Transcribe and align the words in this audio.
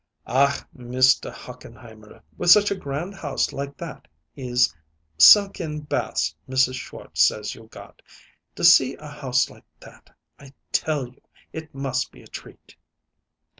"Ach, 0.25 0.63
Mr. 0.75 1.31
Hochenheimer, 1.31 2.23
with 2.35 2.49
such 2.49 2.71
a 2.71 2.75
grand 2.75 3.13
house 3.13 3.53
like 3.53 3.77
that 3.77 4.07
is 4.35 4.73
sunk 5.19 5.59
in 5.61 5.81
baths 5.81 6.33
Mrs. 6.49 6.73
Schwartz 6.73 7.21
says 7.21 7.53
you 7.53 7.65
got! 7.67 8.01
To 8.55 8.63
see 8.63 8.95
a 8.95 9.05
house 9.07 9.51
like 9.51 9.65
that, 9.79 10.09
I 10.39 10.53
tell 10.71 11.05
you 11.07 11.21
it 11.53 11.75
must 11.75 12.11
be 12.11 12.23
a 12.23 12.27
treat." 12.27 12.75